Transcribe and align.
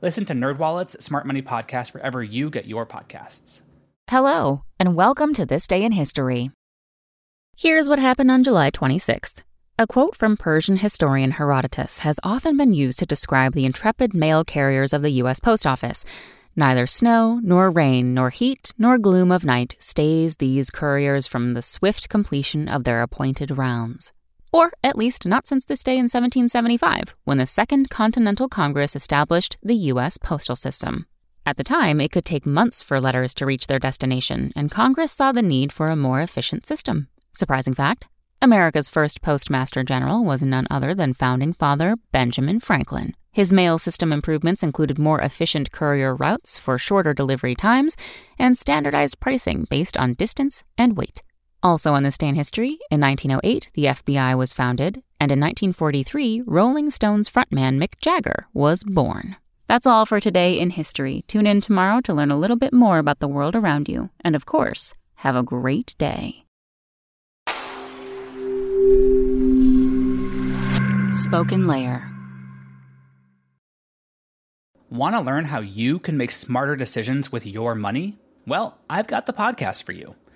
Listen 0.00 0.24
to 0.26 0.32
NerdWallet's 0.32 1.04
Smart 1.04 1.26
Money 1.26 1.42
Podcast 1.42 1.92
wherever 1.92 2.22
you 2.22 2.50
get 2.50 2.66
your 2.66 2.86
podcasts. 2.86 3.62
Hello, 4.08 4.62
and 4.78 4.94
welcome 4.94 5.34
to 5.34 5.44
This 5.44 5.66
Day 5.66 5.82
in 5.82 5.90
History. 5.90 6.52
Here's 7.56 7.88
what 7.88 7.98
happened 7.98 8.30
on 8.30 8.44
July 8.44 8.70
26th. 8.70 9.42
A 9.76 9.88
quote 9.88 10.14
from 10.14 10.36
Persian 10.36 10.76
historian 10.76 11.32
Herodotus 11.32 12.00
has 12.00 12.20
often 12.22 12.56
been 12.56 12.72
used 12.74 13.00
to 13.00 13.06
describe 13.06 13.54
the 13.54 13.64
intrepid 13.64 14.14
mail 14.14 14.44
carriers 14.44 14.92
of 14.92 15.02
the 15.02 15.10
U.S. 15.22 15.40
Post 15.40 15.66
Office. 15.66 16.04
Neither 16.54 16.86
snow, 16.86 17.40
nor 17.42 17.68
rain, 17.68 18.14
nor 18.14 18.30
heat, 18.30 18.72
nor 18.78 18.98
gloom 18.98 19.32
of 19.32 19.44
night 19.44 19.74
stays 19.80 20.36
these 20.36 20.70
couriers 20.70 21.26
from 21.26 21.54
the 21.54 21.62
swift 21.62 22.08
completion 22.08 22.68
of 22.68 22.84
their 22.84 23.02
appointed 23.02 23.58
rounds. 23.58 24.12
Or 24.52 24.72
at 24.82 24.96
least 24.96 25.26
not 25.26 25.46
since 25.46 25.64
this 25.64 25.84
day 25.84 25.92
in 25.92 26.04
1775, 26.04 27.14
when 27.24 27.38
the 27.38 27.46
Second 27.46 27.90
Continental 27.90 28.48
Congress 28.48 28.96
established 28.96 29.58
the 29.62 29.76
U.S. 29.92 30.18
postal 30.18 30.56
system. 30.56 31.06
At 31.44 31.56
the 31.56 31.64
time, 31.64 32.00
it 32.00 32.12
could 32.12 32.24
take 32.24 32.44
months 32.44 32.82
for 32.82 33.00
letters 33.00 33.32
to 33.34 33.46
reach 33.46 33.66
their 33.66 33.78
destination, 33.78 34.52
and 34.54 34.70
Congress 34.70 35.12
saw 35.12 35.32
the 35.32 35.42
need 35.42 35.72
for 35.72 35.88
a 35.88 35.96
more 35.96 36.20
efficient 36.20 36.66
system. 36.66 37.08
Surprising 37.32 37.74
fact 37.74 38.06
America's 38.40 38.88
first 38.88 39.20
postmaster 39.20 39.82
general 39.82 40.24
was 40.24 40.42
none 40.42 40.66
other 40.70 40.94
than 40.94 41.14
founding 41.14 41.52
father 41.52 41.96
Benjamin 42.12 42.60
Franklin. 42.60 43.14
His 43.32 43.52
mail 43.52 43.78
system 43.78 44.12
improvements 44.12 44.62
included 44.62 44.98
more 44.98 45.20
efficient 45.20 45.72
courier 45.72 46.14
routes 46.14 46.58
for 46.58 46.78
shorter 46.78 47.14
delivery 47.14 47.54
times 47.54 47.96
and 48.38 48.58
standardized 48.58 49.20
pricing 49.20 49.66
based 49.70 49.96
on 49.96 50.14
distance 50.14 50.64
and 50.76 50.96
weight. 50.96 51.22
Also 51.62 51.92
on 51.92 52.04
this 52.04 52.16
day 52.16 52.28
in 52.28 52.36
history, 52.36 52.78
in 52.90 53.00
1908, 53.00 53.70
the 53.74 53.84
FBI 53.86 54.38
was 54.38 54.52
founded, 54.52 55.02
and 55.18 55.32
in 55.32 55.40
1943, 55.40 56.42
Rolling 56.46 56.88
Stones 56.88 57.28
frontman 57.28 57.82
Mick 57.82 57.98
Jagger 58.00 58.46
was 58.54 58.84
born. 58.84 59.36
That's 59.66 59.86
all 59.86 60.06
for 60.06 60.20
today 60.20 60.58
in 60.58 60.70
history. 60.70 61.24
Tune 61.26 61.46
in 61.46 61.60
tomorrow 61.60 62.00
to 62.02 62.14
learn 62.14 62.30
a 62.30 62.38
little 62.38 62.56
bit 62.56 62.72
more 62.72 62.98
about 62.98 63.18
the 63.18 63.28
world 63.28 63.56
around 63.56 63.88
you. 63.88 64.10
And 64.20 64.36
of 64.36 64.46
course, 64.46 64.94
have 65.16 65.34
a 65.34 65.42
great 65.42 65.94
day. 65.98 66.44
Spoken 71.10 71.66
Layer. 71.66 72.08
Want 74.90 75.16
to 75.16 75.20
learn 75.20 75.44
how 75.44 75.60
you 75.60 75.98
can 75.98 76.16
make 76.16 76.30
smarter 76.30 76.76
decisions 76.76 77.32
with 77.32 77.44
your 77.44 77.74
money? 77.74 78.16
Well, 78.46 78.78
I've 78.88 79.08
got 79.08 79.26
the 79.26 79.32
podcast 79.34 79.82
for 79.82 79.92
you. 79.92 80.14